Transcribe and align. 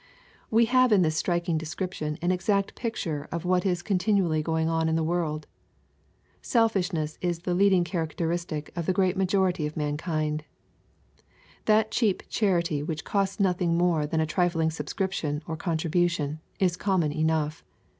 ''/ 0.37 0.49
We 0.49 0.65
have 0.65 0.91
in 0.91 1.03
this 1.03 1.15
striking 1.15 1.59
description, 1.59 2.17
an 2.23 2.31
exact 2.31 2.73
picture 2.73 3.27
/ 3.29 3.31
of 3.31 3.45
what 3.45 3.67
is 3.67 3.83
continually 3.83 4.41
going 4.41 4.67
on 4.67 4.89
in 4.89 4.95
the 4.95 5.03
world. 5.03 5.45
Selfishness 6.41 7.19
is 7.21 7.41
the 7.41 7.53
leading 7.53 7.83
characteristic 7.83 8.71
of 8.75 8.87
the 8.87 8.93
great 8.93 9.15
majority 9.15 9.67
of 9.67 9.77
man 9.77 9.97
kind. 9.97 10.43
That 11.65 11.91
cheap 11.91 12.23
charity 12.29 12.81
which 12.81 13.05
costs 13.05 13.39
nothing 13.39 13.77
more 13.77 14.07
than 14.07 14.19
a 14.19 14.25
trifling 14.25 14.71
subscription 14.71 15.43
or 15.45 15.55
contribution, 15.55 16.39
is 16.57 16.77
common 16.77 17.11
enough. 17.11 17.63